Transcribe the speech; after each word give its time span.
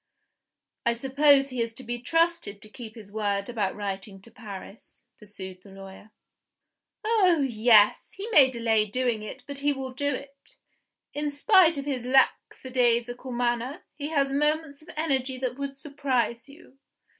"I 0.83 0.93
suppose 0.93 1.49
he 1.51 1.61
is 1.61 1.73
to 1.73 1.83
be 1.83 1.99
trusted 2.01 2.59
to 2.63 2.69
keep 2.69 2.95
his 2.95 3.11
word 3.11 3.49
about 3.49 3.75
writing 3.75 4.19
to 4.23 4.31
Paris?" 4.31 5.05
pursued 5.19 5.61
the 5.61 5.69
lawyer. 5.69 6.09
"Oh, 7.03 7.45
yes! 7.47 8.13
He 8.13 8.27
may 8.31 8.49
delay 8.49 8.87
doing 8.87 9.21
it 9.21 9.43
but 9.45 9.59
he 9.59 9.73
will 9.73 9.93
do 9.93 10.09
it. 10.15 10.55
In 11.13 11.29
spite 11.29 11.77
of 11.77 11.85
his 11.85 12.07
lackadaisical 12.07 13.31
manner, 13.31 13.83
he 13.93 14.07
has 14.07 14.33
moments 14.33 14.81
of 14.81 14.89
energy 14.97 15.37
that 15.37 15.55
would 15.59 15.75
surprise 15.75 16.49
you. 16.49 16.79